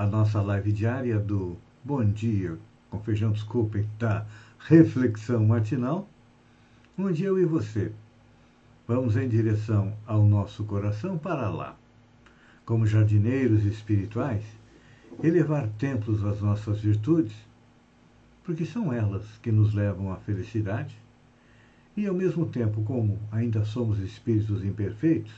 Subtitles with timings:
[0.00, 2.56] à nossa live diária do Bom Dia
[2.88, 4.24] com Feijão, desculpem, da
[4.58, 6.08] Reflexão Matinal,
[6.98, 7.92] onde eu e você
[8.88, 11.76] vamos em direção ao nosso coração para lá,
[12.64, 14.42] como jardineiros espirituais,
[15.22, 17.36] elevar templos às nossas virtudes,
[18.42, 20.96] porque são elas que nos levam à felicidade.
[21.94, 25.34] E, ao mesmo tempo, como ainda somos espíritos imperfeitos,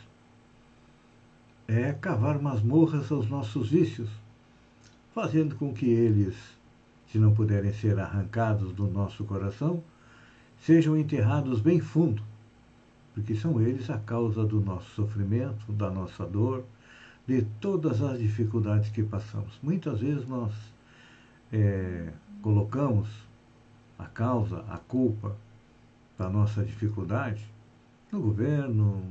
[1.67, 4.22] é cavar masmorras aos nossos vícios,
[5.15, 6.35] fazendo com que eles,
[7.11, 9.83] se não puderem ser arrancados do nosso coração,
[10.59, 12.23] sejam enterrados bem fundo,
[13.15, 16.65] porque são eles a causa do nosso sofrimento, da nossa dor,
[17.27, 19.59] de todas as dificuldades que passamos.
[19.63, 20.53] Muitas vezes nós
[21.53, 23.09] é, colocamos
[23.99, 25.37] a causa, a culpa
[26.19, 27.47] da nossa dificuldade
[28.11, 29.03] no governo,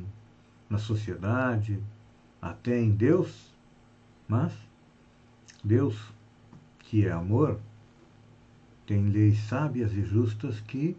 [0.69, 1.79] na sociedade,
[2.41, 3.53] até em Deus,
[4.27, 4.51] mas
[5.63, 5.95] Deus,
[6.79, 7.59] que é amor,
[8.85, 10.97] tem leis sábias e justas que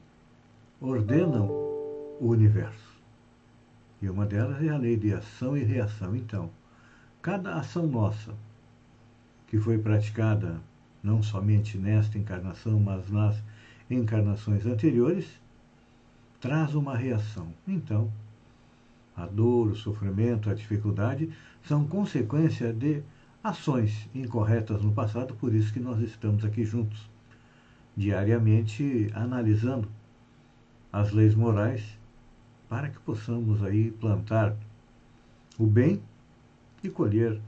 [0.80, 2.92] ordenam o universo.
[4.00, 6.16] E uma delas é a lei de ação e reação.
[6.16, 6.50] Então,
[7.20, 8.34] cada ação nossa
[9.46, 10.60] que foi praticada
[11.02, 13.36] não somente nesta encarnação, mas nas
[13.90, 15.26] encarnações anteriores,
[16.40, 17.52] traz uma reação.
[17.66, 18.10] Então,
[19.16, 21.30] a dor, o sofrimento, a dificuldade
[21.64, 23.02] são consequência de
[23.42, 27.08] ações incorretas no passado, por isso que nós estamos aqui juntos,
[27.96, 29.88] diariamente analisando
[30.92, 31.82] as leis morais
[32.68, 34.56] para que possamos aí plantar
[35.58, 36.02] o bem
[36.82, 37.40] e colher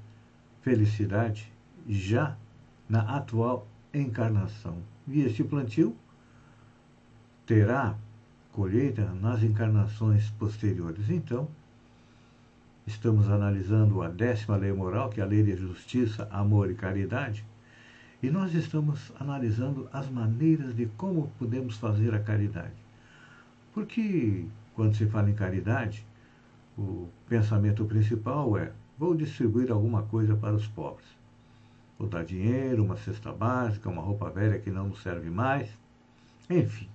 [0.63, 1.51] felicidade
[1.89, 2.37] já
[2.89, 4.79] na atual encarnação.
[5.07, 5.97] E este plantio
[7.47, 7.97] terá
[8.53, 11.11] colheita nas encarnações posteriores.
[11.11, 11.49] Então,
[12.87, 17.45] estamos analisando a décima lei moral, que é a lei de justiça, amor e caridade,
[18.23, 22.73] e nós estamos analisando as maneiras de como podemos fazer a caridade.
[23.73, 26.07] Porque quando se fala em caridade,
[26.77, 31.07] o pensamento principal é: vou distribuir alguma coisa para os pobres.
[31.99, 35.69] Vou dar dinheiro, uma cesta básica, uma roupa velha que não nos serve mais.
[36.51, 36.89] Enfim,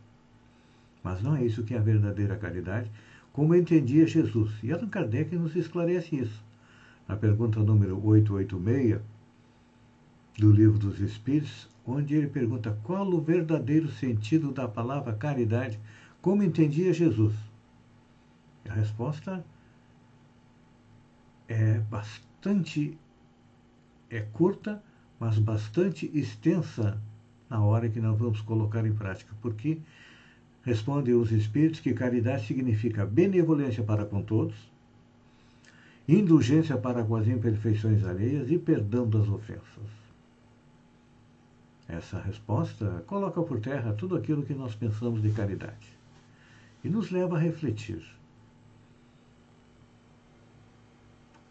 [1.03, 2.91] mas não é isso que é a verdadeira caridade,
[3.33, 4.51] como entendia Jesus.
[4.63, 6.43] E Allan Kardec nos esclarece isso.
[7.07, 9.01] Na pergunta número 886
[10.37, 15.79] do Livro dos Espíritos, onde ele pergunta qual o verdadeiro sentido da palavra caridade,
[16.21, 17.33] como entendia Jesus.
[18.69, 19.43] A resposta
[21.47, 22.97] é bastante
[24.09, 24.81] é curta,
[25.19, 27.01] mas bastante extensa
[27.49, 29.79] na hora que nós vamos colocar em prática, porque
[30.63, 34.55] Respondem os espíritos que caridade significa benevolência para com todos,
[36.07, 39.99] indulgência para com as imperfeições alheias e perdão das ofensas.
[41.87, 45.97] Essa resposta coloca por terra tudo aquilo que nós pensamos de caridade
[46.83, 48.03] e nos leva a refletir.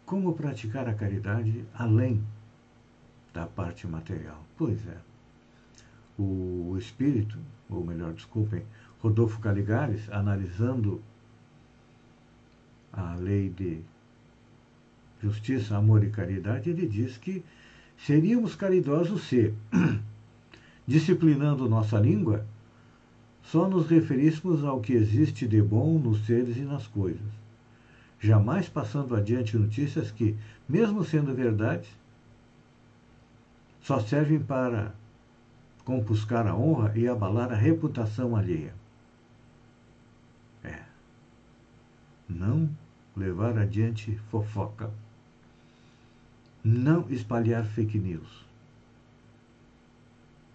[0.05, 2.23] Como praticar a caridade além
[3.33, 4.43] da parte material?
[4.57, 4.97] Pois é,
[6.17, 7.37] o espírito,
[7.69, 8.63] ou melhor, desculpem,
[9.01, 11.01] Rodolfo Caligares, analisando
[12.91, 13.81] a lei de
[15.21, 17.43] justiça, amor e caridade, ele diz que
[17.97, 19.53] seríamos caridosos se,
[20.85, 22.45] disciplinando nossa língua,
[23.43, 27.21] só nos referíssemos ao que existe de bom nos seres e nas coisas,
[28.19, 30.35] jamais passando adiante notícias que,
[30.67, 31.87] mesmo sendo verdades,
[33.81, 34.93] só servem para
[35.85, 38.73] compuscar a honra e abalar a reputação alheia.
[42.29, 42.69] Não
[43.15, 44.91] levar adiante fofoca,
[46.63, 48.45] não espalhar fake news.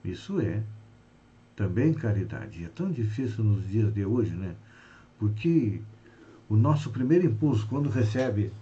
[0.04, 0.62] Isso é
[1.56, 2.64] também caridade.
[2.64, 4.54] É tão difícil nos dias de hoje, né?
[5.18, 5.80] Porque
[6.48, 8.52] o nosso primeiro impulso quando recebe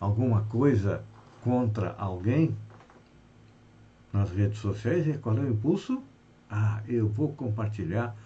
[0.00, 1.02] alguma coisa
[1.42, 2.54] contra alguém
[4.12, 6.02] nas redes sociais é qual é o impulso?
[6.50, 8.16] Ah, eu vou compartilhar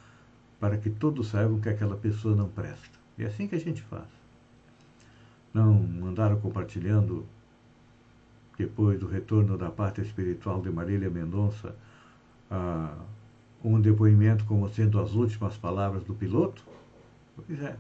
[0.59, 3.02] para que todos saibam que aquela pessoa não presta.
[3.19, 4.09] É assim que a gente faz.
[5.55, 5.77] Não
[6.07, 7.27] andaram compartilhando
[8.59, 11.75] depois do retorno da pátria espiritual de Marília Mendonça,
[13.63, 16.65] um depoimento como sendo as últimas palavras do piloto?
[17.37, 17.77] Pois é.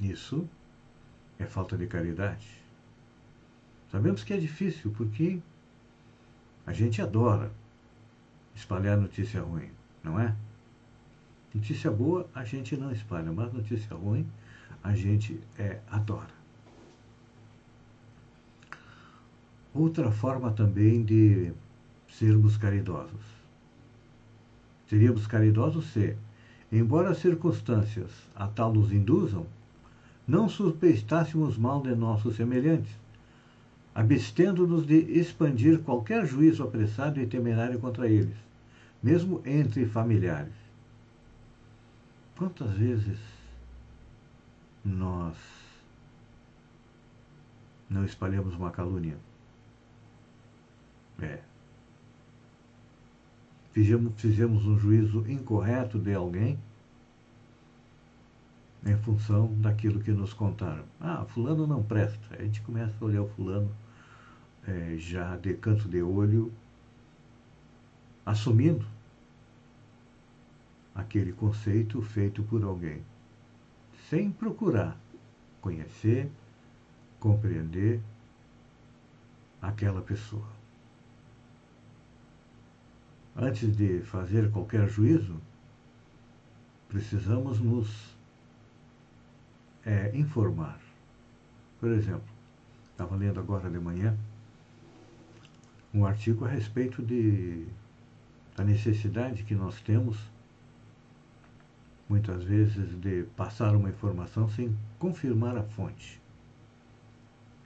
[0.00, 0.48] Isso
[1.38, 2.46] é falta de caridade.
[3.90, 5.40] Sabemos que é difícil porque
[6.66, 7.50] a gente adora
[8.60, 9.70] espalhar notícia ruim,
[10.04, 10.34] não é?
[11.54, 14.26] Notícia boa a gente não espalha, mas notícia ruim
[14.84, 16.38] a gente é, adora.
[19.74, 21.52] Outra forma também de
[22.08, 23.40] sermos caridosos.
[24.88, 26.16] Seríamos caridosos se,
[26.70, 29.46] embora as circunstâncias a tal nos induzam,
[30.26, 32.92] não suspeitássemos mal de nossos semelhantes,
[33.94, 38.36] abstendo-nos de expandir qualquer juízo apressado e temerário contra eles,
[39.02, 40.52] mesmo entre familiares.
[42.36, 43.18] Quantas vezes
[44.84, 45.36] nós
[47.88, 49.16] não espalhamos uma calúnia?
[51.20, 51.40] É.
[53.72, 56.58] Fizemos, fizemos um juízo incorreto de alguém
[58.84, 60.84] em função daquilo que nos contaram.
[61.00, 62.34] Ah, fulano não presta.
[62.34, 63.70] A gente começa a olhar o fulano
[64.66, 66.52] é, já de canto de olho,
[68.24, 68.86] assumindo
[70.94, 73.02] aquele conceito feito por alguém,
[74.08, 74.98] sem procurar
[75.60, 76.30] conhecer,
[77.18, 78.00] compreender
[79.60, 80.48] aquela pessoa.
[83.36, 85.40] Antes de fazer qualquer juízo,
[86.88, 88.16] precisamos nos
[89.84, 90.80] é, informar.
[91.78, 92.28] Por exemplo,
[92.90, 94.16] estava lendo agora de manhã
[95.94, 97.66] um artigo a respeito de,
[98.60, 100.18] da necessidade que nós temos,
[102.06, 106.20] muitas vezes, de passar uma informação sem confirmar a fonte.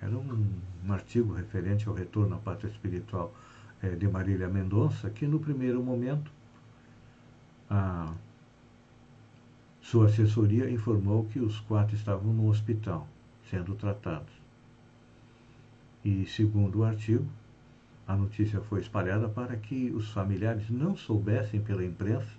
[0.01, 3.35] Era um, um artigo referente ao retorno à pátria espiritual
[3.83, 6.31] é, de Marília Mendonça, que no primeiro momento
[7.69, 8.15] a
[9.83, 13.09] sua assessoria informou que os quatro estavam no hospital,
[13.51, 14.33] sendo tratados.
[16.05, 17.27] E, segundo o artigo,
[18.07, 22.33] a notícia foi espalhada para que os familiares não soubessem pela imprensa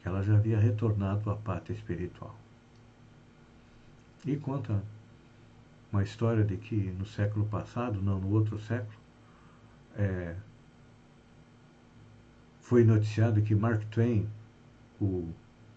[0.00, 2.36] que ela já havia retornado à pátria espiritual.
[4.24, 4.82] E conta
[5.90, 8.98] uma história de que no século passado, não no outro século,
[9.96, 10.36] é,
[12.60, 14.28] foi noticiado que Mark Twain,
[15.00, 15.28] o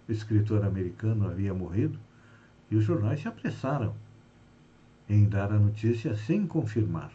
[0.09, 1.97] escritor americano havia morrido
[2.69, 3.95] e os jornais se apressaram
[5.07, 7.11] em dar a notícia sem confirmar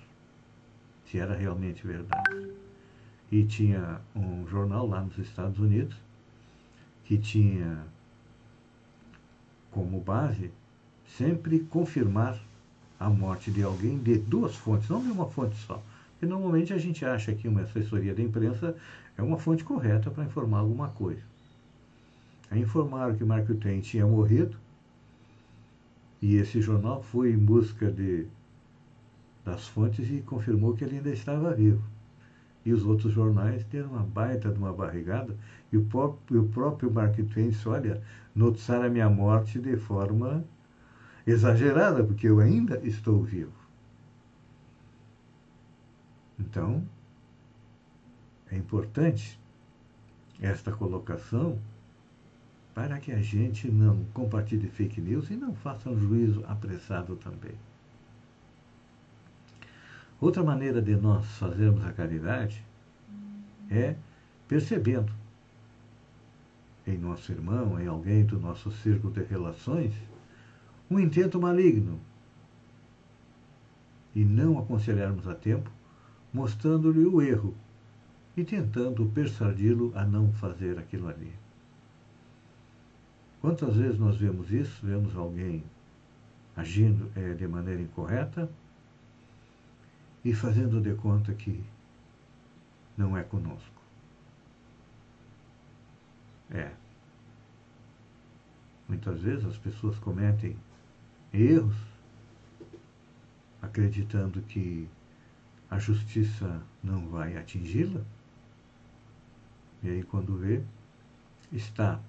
[1.11, 2.53] se era realmente verdade.
[3.31, 5.97] E tinha um jornal lá nos Estados Unidos
[7.05, 7.85] que tinha
[9.71, 10.51] como base
[11.07, 12.41] sempre confirmar
[12.99, 15.83] a morte de alguém de duas fontes, não de uma fonte só.
[16.13, 18.75] Porque normalmente a gente acha que uma assessoria da imprensa
[19.17, 21.23] é uma fonte correta para informar alguma coisa.
[22.51, 24.57] Aí informaram que Mark Twain tinha morrido
[26.23, 28.27] e esse jornal foi em busca de,
[29.47, 31.83] das fontes e confirmou que ele ainda estava vivo.
[32.65, 35.37] E os outros jornais deram uma baita de uma barrigada
[35.73, 38.03] e o próprio, o próprio Mark Twain disse, olha,
[38.35, 40.45] noticiar a minha morte de forma
[41.25, 43.53] exagerada, porque eu ainda estou vivo.
[46.39, 46.85] Então,
[48.51, 49.41] é importante
[50.41, 51.59] esta colocação
[52.75, 57.55] para que a gente não compartilhe fake news e não faça um juízo apressado também.
[60.21, 62.65] Outra maneira de nós fazermos a caridade
[63.71, 63.97] é
[64.49, 65.13] percebendo
[66.87, 69.93] em nosso irmão, em alguém do nosso círculo de relações,
[70.91, 72.01] um intento maligno
[74.15, 75.71] e não aconselharmos a tempo,
[76.33, 77.55] mostrando-lhe o erro
[78.37, 81.33] e tentando persuadi-lo a não fazer aquilo ali.
[83.41, 84.85] Quantas vezes nós vemos isso?
[84.85, 85.63] Vemos alguém
[86.57, 88.49] agindo é, de maneira incorreta
[90.27, 91.63] e fazendo de conta que
[92.97, 93.81] não é conosco.
[96.51, 96.73] É.
[98.89, 100.57] Muitas vezes as pessoas cometem
[101.33, 101.77] erros
[103.63, 104.89] acreditando que
[105.71, 108.03] a justiça não vai atingi-la.
[109.81, 110.61] E aí, quando vê,
[111.53, 112.01] está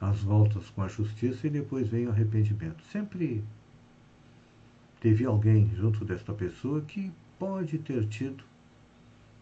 [0.00, 2.84] as voltas com a justiça e depois vem o arrependimento.
[2.92, 3.42] Sempre
[5.00, 8.44] teve alguém junto desta pessoa que pode ter tido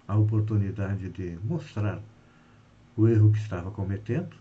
[0.07, 2.01] a oportunidade de mostrar
[2.97, 4.35] o erro que estava cometendo,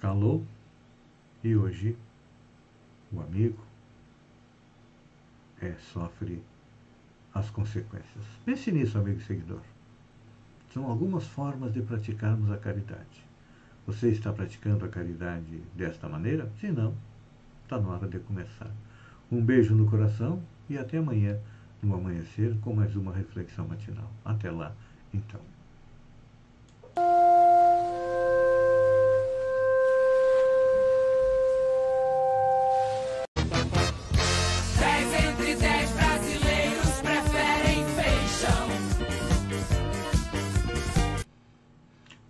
[0.00, 0.44] calou
[1.44, 1.96] e hoje
[3.12, 3.62] o amigo,
[5.60, 6.42] é, sofre
[7.34, 8.24] as consequências.
[8.44, 9.60] Pense nisso, amigo seguidor.
[10.72, 13.24] São algumas formas de praticarmos a caridade.
[13.86, 16.50] Você está praticando a caridade desta maneira?
[16.58, 16.94] Se não,
[17.64, 18.70] está na hora de começar.
[19.30, 21.36] Um beijo no coração e até amanhã,
[21.82, 24.08] no amanhecer, com mais uma reflexão matinal.
[24.24, 24.72] Até lá,
[25.12, 25.40] então.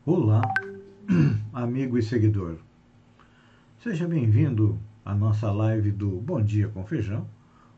[0.06, 0.42] Olá,
[1.52, 2.56] amigo e seguidor.
[3.82, 7.28] Seja bem-vindo à nossa live do Bom Dia com Feijão,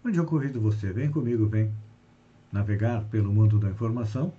[0.04, 1.70] onde eu convido você, vem comigo, vem
[2.50, 4.32] navegar pelo mundo da informação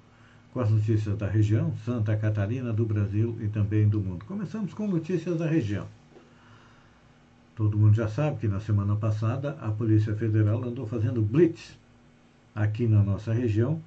[0.52, 4.24] com as notícias da região, Santa Catarina, do Brasil e também do mundo.
[4.26, 5.88] Começamos com notícias da região.
[7.56, 11.78] Todo mundo já sabe que na semana passada a Polícia Federal andou fazendo blitz
[12.54, 13.82] aqui na nossa região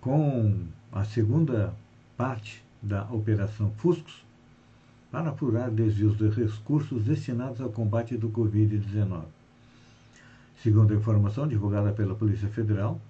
[0.00, 1.74] com a segunda
[2.16, 4.24] parte da Operação Fuscos
[5.10, 9.39] para apurar desvios de recursos destinados ao combate do Covid-19.
[10.62, 13.00] Segundo a informação divulgada pela Polícia Federal,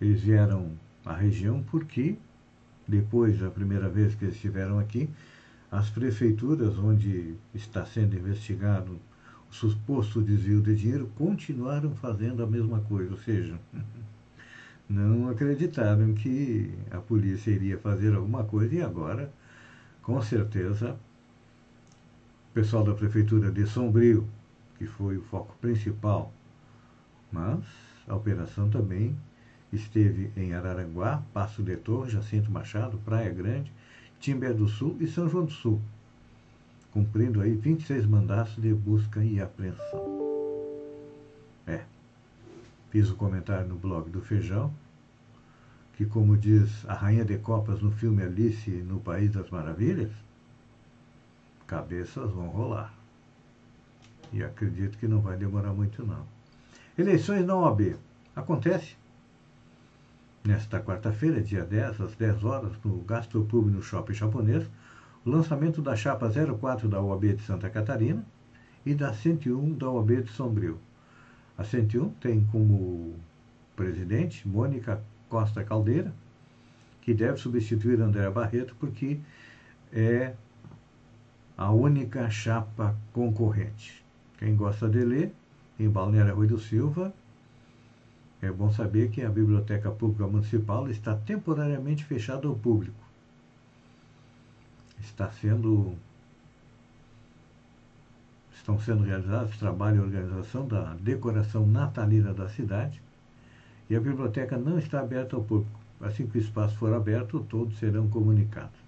[0.00, 0.72] eles vieram
[1.04, 2.16] à região porque,
[2.88, 5.10] depois da primeira vez que eles estiveram aqui,
[5.70, 8.98] as prefeituras onde está sendo investigado
[9.50, 13.60] o suposto desvio de dinheiro continuaram fazendo a mesma coisa, ou seja,
[14.88, 19.30] não acreditaram que a polícia iria fazer alguma coisa e agora,
[20.00, 20.98] com certeza,
[22.50, 24.26] o pessoal da prefeitura de Sombrio,
[24.78, 26.32] que foi o foco principal,
[27.34, 27.64] mas
[28.06, 29.16] a operação também
[29.72, 33.72] esteve em Araranguá, Passo de Torre, Jacinto Machado, Praia Grande,
[34.20, 35.82] Timbé do Sul e São João do Sul,
[36.92, 40.14] cumprindo aí 26 mandatos de busca e apreensão.
[41.66, 41.82] É,
[42.90, 44.72] Fiz o um comentário no blog do Feijão,
[45.96, 50.12] que, como diz a Rainha de Copas no filme Alice no País das Maravilhas,
[51.66, 52.94] cabeças vão rolar.
[54.32, 56.33] E acredito que não vai demorar muito, não.
[56.96, 57.96] Eleições na OAB.
[58.36, 58.94] Acontece
[60.44, 64.64] nesta quarta-feira, dia 10, às 10 horas, no Gastropub no Shopping Japonês,
[65.24, 68.24] o lançamento da chapa 04 da OAB de Santa Catarina
[68.86, 70.78] e da 101 da OAB de Sombrio.
[71.58, 73.16] A 101 tem como
[73.74, 76.12] presidente Mônica Costa Caldeira,
[77.00, 79.18] que deve substituir André Barreto, porque
[79.92, 80.32] é
[81.58, 84.04] a única chapa concorrente.
[84.38, 85.34] Quem gosta de ler,
[85.78, 87.12] em Balneário Rui do Silva,
[88.40, 93.02] é bom saber que a Biblioteca Pública Municipal está temporariamente fechada ao público.
[95.00, 95.94] Está sendo
[98.54, 103.02] estão sendo realizados trabalho e organização da decoração natalina da cidade
[103.90, 105.78] e a biblioteca não está aberta ao público.
[106.00, 108.78] Assim que o espaço for aberto, todos serão comunicados.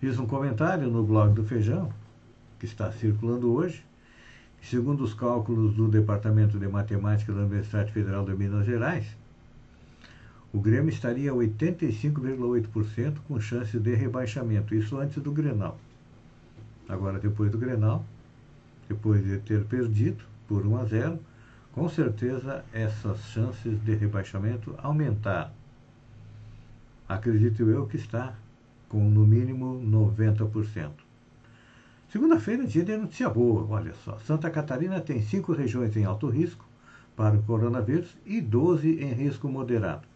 [0.00, 1.92] Fiz um comentário no blog do Feijão,
[2.58, 3.84] que está circulando hoje,
[4.62, 9.06] segundo os cálculos do Departamento de Matemática da Universidade Federal de Minas Gerais,
[10.52, 15.78] o Grêmio estaria a 85,8% com chance de rebaixamento, isso antes do Grenal.
[16.88, 18.04] Agora, depois do Grenal,
[18.88, 21.18] depois de ter perdido por 1 a 0,
[21.72, 25.50] com certeza essas chances de rebaixamento aumentaram.
[27.08, 28.34] Acredito eu que está
[28.88, 31.05] com no mínimo 90%.
[32.08, 34.16] Segunda-feira, dia de notícia boa, olha só.
[34.20, 36.64] Santa Catarina tem cinco regiões em alto risco
[37.16, 40.06] para o coronavírus e 12 em risco moderado.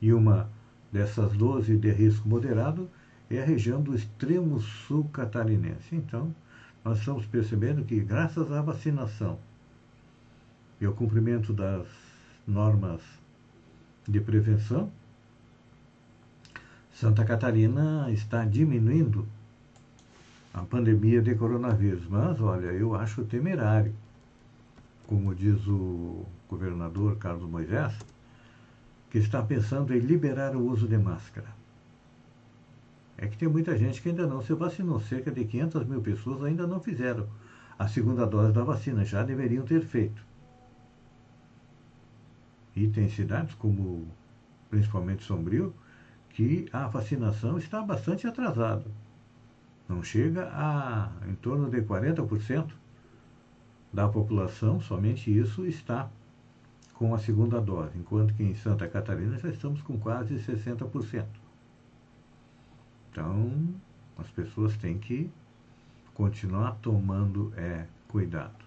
[0.00, 0.48] E uma
[0.90, 2.88] dessas 12 de risco moderado
[3.30, 5.94] é a região do extremo sul catarinense.
[5.94, 6.34] Então,
[6.82, 9.38] nós estamos percebendo que, graças à vacinação
[10.80, 11.86] e ao cumprimento das
[12.46, 13.02] normas
[14.08, 14.90] de prevenção,
[16.94, 19.28] Santa Catarina está diminuindo
[20.52, 22.06] a pandemia de coronavírus.
[22.08, 23.94] Mas, olha, eu acho temerário,
[25.06, 27.94] como diz o governador Carlos Moisés,
[29.10, 31.58] que está pensando em liberar o uso de máscara
[33.18, 35.00] é que tem muita gente que ainda não se vacinou.
[35.00, 37.26] Cerca de 500 mil pessoas ainda não fizeram
[37.76, 40.24] a segunda dose da vacina, já deveriam ter feito.
[42.76, 44.06] E tem cidades como,
[44.70, 45.74] principalmente Sombrio,
[46.30, 48.84] que a vacinação está bastante atrasada.
[49.88, 52.72] Não chega a em torno de 40%
[53.92, 56.10] da população, somente isso está
[56.92, 61.24] com a segunda dose, enquanto que em Santa Catarina já estamos com quase 60%.
[63.10, 63.74] Então,
[64.18, 65.30] as pessoas têm que
[66.12, 68.64] continuar tomando é, cuidado.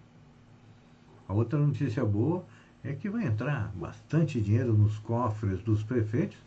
[1.28, 2.44] A outra notícia boa
[2.84, 6.38] é que vai entrar bastante dinheiro nos cofres dos prefeitos,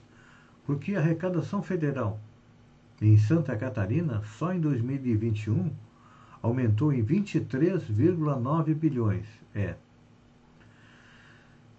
[0.67, 2.19] porque a arrecadação federal
[3.01, 5.71] em Santa Catarina, só em 2021,
[6.43, 9.27] aumentou em 23,9 bilhões.
[9.55, 9.75] É.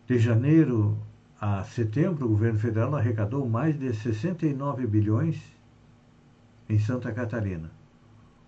[0.08, 0.98] De janeiro
[1.40, 5.40] a setembro, o governo federal arrecadou mais de 69 bilhões
[6.70, 7.70] em Santa Catarina.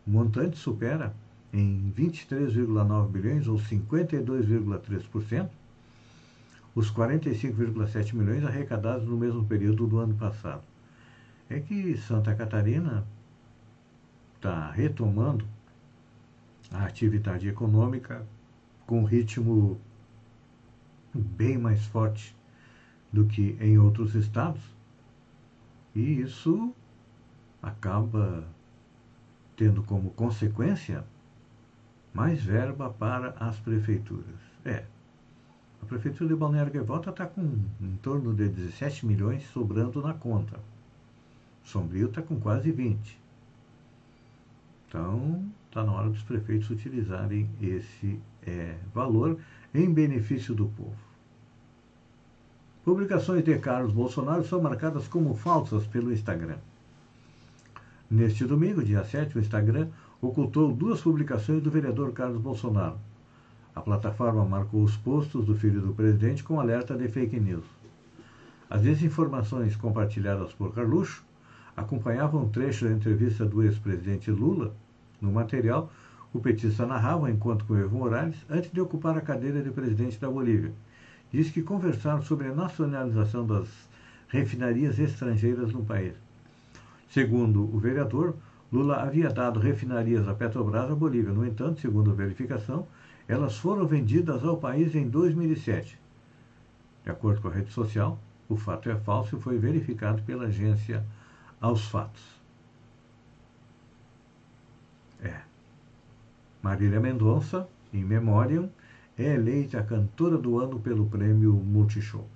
[0.06, 1.14] O montante supera
[1.54, 5.50] em 23,9 bilhões, ou 52,3%,
[6.74, 10.64] os 45,7 milhões arrecadados no mesmo período do ano passado.
[11.50, 13.06] É que Santa Catarina
[14.36, 15.48] está retomando
[16.72, 18.26] a atividade econômica
[18.86, 19.80] com ritmo
[21.14, 22.36] bem mais forte
[23.12, 24.62] do que em outros estados,
[25.96, 26.74] e isso
[27.62, 28.44] acaba
[29.56, 31.04] tendo como consequência
[32.14, 34.26] mais verba para as prefeituras.
[34.64, 34.86] É,
[35.82, 37.42] a prefeitura de Balneário Gaivota está com
[37.82, 40.60] em torno de 17 milhões sobrando na conta.
[41.68, 43.20] Sombrio está com quase 20.
[44.88, 49.38] Então, está na hora dos prefeitos utilizarem esse é, valor
[49.74, 50.96] em benefício do povo.
[52.86, 56.58] Publicações de Carlos Bolsonaro são marcadas como falsas pelo Instagram.
[58.10, 59.90] Neste domingo, dia 7, o Instagram
[60.22, 62.98] ocultou duas publicações do vereador Carlos Bolsonaro.
[63.76, 67.66] A plataforma marcou os postos do filho do presidente com alerta de fake news.
[68.70, 71.27] As desinformações compartilhadas por Carluxo
[71.78, 74.74] acompanhavam um trecho da entrevista do ex-presidente Lula.
[75.22, 75.92] No material,
[76.34, 80.30] o petista narrava enquanto com Evo Morales antes de ocupar a cadeira de presidente da
[80.30, 80.74] Bolívia.
[81.32, 83.68] Diz que conversaram sobre a nacionalização das
[84.28, 86.14] refinarias estrangeiras no país.
[87.10, 88.36] Segundo o vereador,
[88.74, 91.32] Lula havia dado refinarias à Petrobras à Bolívia.
[91.32, 92.88] No entanto, segundo a verificação,
[93.28, 95.98] elas foram vendidas ao país em 2007.
[97.04, 101.06] De acordo com a rede social, o fato é falso e foi verificado pela agência
[101.60, 102.24] Aos Fatos.
[105.22, 105.42] É.
[106.62, 108.70] Marília Mendonça, em memória,
[109.18, 112.28] é eleita cantora do ano pelo prêmio Multishow.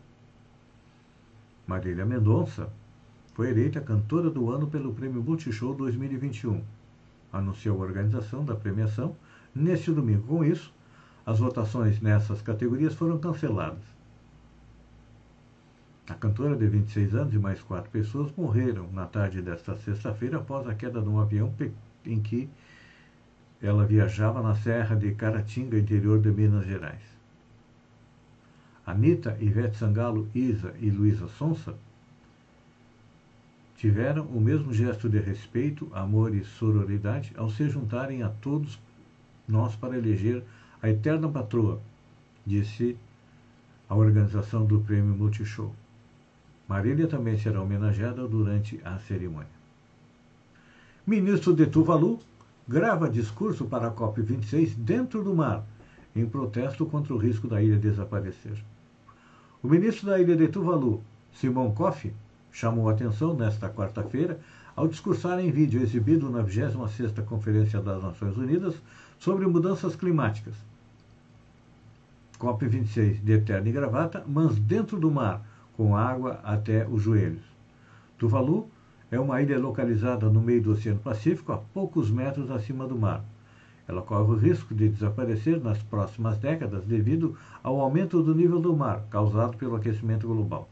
[1.68, 2.72] Marília Mendonça
[3.34, 6.62] foi eleita cantora do ano pelo Prêmio Multishow 2021.
[7.32, 9.16] Anunciou a organização da premiação
[9.56, 10.28] neste domingo.
[10.28, 10.74] Com isso,
[11.26, 14.01] as votações nessas categorias foram canceladas.
[16.12, 20.68] A cantora de 26 anos e mais quatro pessoas morreram na tarde desta sexta-feira após
[20.68, 21.54] a queda de um avião
[22.06, 22.50] em que
[23.62, 27.02] ela viajava na Serra de Caratinga, interior de Minas Gerais.
[28.86, 31.76] Anitta, Ivete Sangalo, Isa e Luísa Sonsa
[33.78, 38.78] tiveram o mesmo gesto de respeito, amor e sororidade ao se juntarem a todos
[39.48, 40.44] nós para eleger
[40.82, 41.80] a eterna patroa,
[42.46, 42.98] disse
[43.88, 45.74] a organização do prêmio Multishow.
[46.72, 49.52] Marília também será homenageada durante a cerimônia.
[51.06, 52.18] Ministro de Tuvalu
[52.66, 55.66] grava discurso para a COP26 dentro do mar,
[56.16, 58.64] em protesto contra o risco da ilha desaparecer.
[59.62, 61.04] O ministro da ilha de Tuvalu,
[61.34, 62.14] Simon Kofi,
[62.54, 64.40] chamou atenção nesta quarta-feira
[64.74, 68.76] ao discursar em vídeo exibido na 26ª Conferência das Nações Unidas
[69.20, 70.54] sobre mudanças climáticas.
[72.40, 77.44] COP26 de terno e gravata, mas dentro do mar, com água até os joelhos.
[78.18, 78.70] Tuvalu
[79.10, 83.24] é uma ilha localizada no meio do Oceano Pacífico, a poucos metros acima do mar.
[83.88, 88.76] Ela corre o risco de desaparecer nas próximas décadas devido ao aumento do nível do
[88.76, 90.70] mar causado pelo aquecimento global.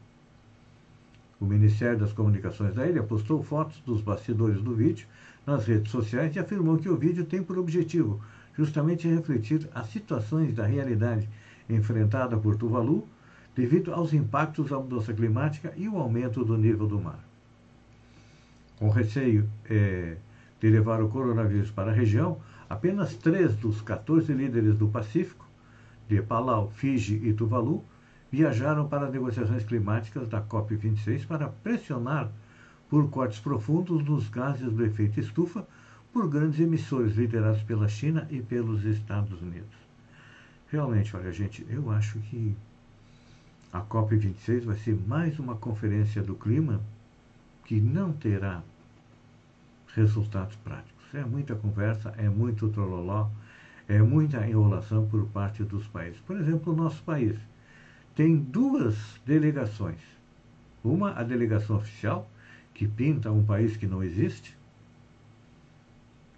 [1.40, 5.08] O Ministério das Comunicações da ilha postou fotos dos bastidores do vídeo
[5.46, 8.22] nas redes sociais e afirmou que o vídeo tem por objetivo
[8.56, 11.30] justamente refletir as situações da realidade
[11.70, 13.08] enfrentada por Tuvalu
[13.60, 17.20] devido aos impactos da mudança climática e o aumento do nível do mar.
[18.78, 20.16] Com receio é,
[20.62, 25.46] de levar o coronavírus para a região, apenas três dos 14 líderes do Pacífico,
[26.08, 27.84] de Palau, Fiji e Tuvalu,
[28.32, 32.32] viajaram para negociações climáticas da COP26 para pressionar
[32.90, 35.68] por cortes profundos nos gases do efeito estufa
[36.14, 39.76] por grandes emissores liderados pela China e pelos Estados Unidos.
[40.72, 42.56] Realmente, olha, gente, eu acho que
[43.72, 46.82] a COP26 vai ser mais uma conferência do clima
[47.66, 48.64] que não terá
[49.94, 51.14] resultados práticos.
[51.14, 53.30] É muita conversa, é muito trololó,
[53.88, 56.20] é muita enrolação por parte dos países.
[56.22, 57.38] Por exemplo, o nosso país
[58.16, 60.00] tem duas delegações.
[60.84, 62.30] Uma, a delegação oficial,
[62.74, 64.58] que pinta um país que não existe,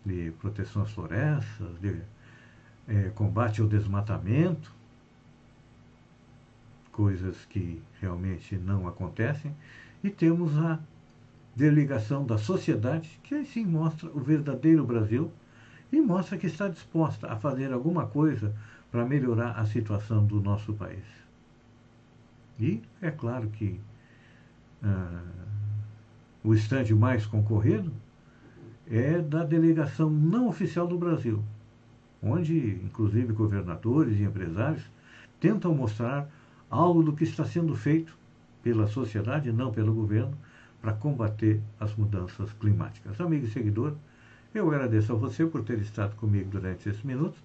[0.06, 2.02] de proteção às florestas, de
[2.88, 4.74] é, combate ao desmatamento,
[6.92, 9.56] coisas que realmente não acontecem,
[10.04, 10.80] e temos a
[11.56, 15.32] delegação da sociedade, que aí sim mostra o verdadeiro Brasil
[15.92, 18.56] e mostra que está disposta a fazer alguma coisa
[18.92, 21.04] para melhorar a situação do nosso país.
[22.60, 23.80] E é claro que
[24.84, 25.22] ah,
[26.44, 27.92] o estande mais concorrido
[28.90, 31.44] é da delegação não oficial do Brasil,
[32.22, 34.84] onde, inclusive, governadores e empresários
[35.40, 36.30] tentam mostrar
[36.72, 38.18] algo do que está sendo feito
[38.64, 40.36] pela sociedade, não pelo governo,
[40.82, 43.20] para combater as mudanças climáticas.
[43.20, 43.94] Amigo e seguidor,
[44.54, 47.40] eu agradeço a você por ter estado comigo durante esses minutos.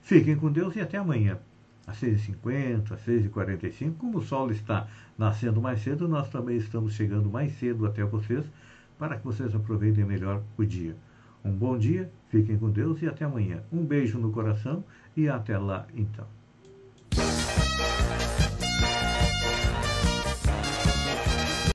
[0.00, 1.38] Fiquem com Deus e até amanhã,
[1.86, 3.96] às 6h50, às 6h45.
[3.98, 4.86] Como o sol está
[5.18, 8.46] nascendo mais cedo, nós também estamos chegando mais cedo até vocês,
[8.98, 10.96] para que vocês aproveitem melhor o dia.
[11.44, 13.62] Um bom dia, fiquem com Deus e até amanhã.
[13.72, 14.84] Um beijo no coração
[15.16, 16.37] e até lá então.